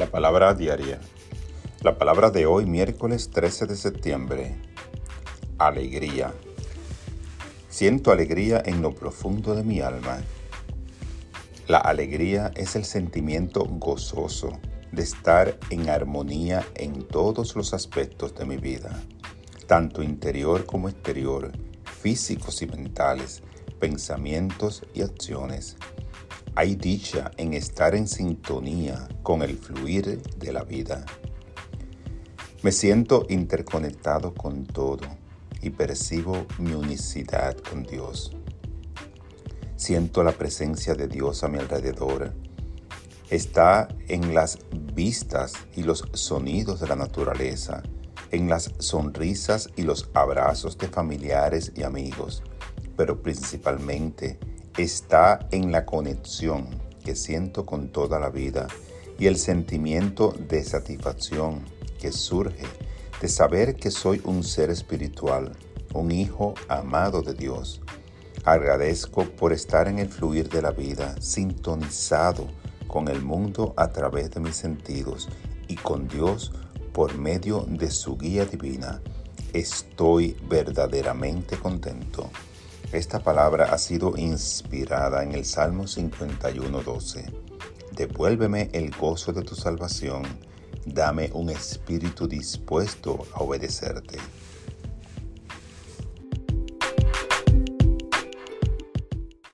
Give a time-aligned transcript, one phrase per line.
[0.00, 0.98] La palabra diaria.
[1.82, 4.56] La palabra de hoy, miércoles 13 de septiembre.
[5.58, 6.32] Alegría.
[7.68, 10.22] Siento alegría en lo profundo de mi alma.
[11.68, 14.58] La alegría es el sentimiento gozoso
[14.90, 19.02] de estar en armonía en todos los aspectos de mi vida,
[19.66, 21.52] tanto interior como exterior,
[21.84, 23.42] físicos y mentales,
[23.78, 25.76] pensamientos y acciones.
[26.56, 31.04] Hay dicha en estar en sintonía con el fluir de la vida.
[32.62, 35.06] Me siento interconectado con todo
[35.62, 38.32] y percibo mi unicidad con Dios.
[39.76, 42.34] Siento la presencia de Dios a mi alrededor.
[43.30, 44.58] Está en las
[44.92, 47.82] vistas y los sonidos de la naturaleza,
[48.32, 52.42] en las sonrisas y los abrazos de familiares y amigos,
[52.96, 54.38] pero principalmente
[54.76, 56.68] está en la conexión
[57.04, 58.68] que siento con toda la vida
[59.18, 61.64] y el sentimiento de satisfacción
[62.00, 62.66] que surge
[63.20, 65.52] de saber que soy un ser espiritual,
[65.92, 67.82] un hijo amado de Dios.
[68.44, 72.46] Agradezco por estar en el fluir de la vida, sintonizado
[72.86, 75.28] con el mundo a través de mis sentidos
[75.68, 76.52] y con Dios
[76.92, 79.02] por medio de su guía divina.
[79.52, 82.30] Estoy verdaderamente contento.
[82.92, 87.32] Esta palabra ha sido inspirada en el Salmo 51.12.
[87.92, 90.24] Devuélveme el gozo de tu salvación,
[90.86, 94.18] dame un espíritu dispuesto a obedecerte.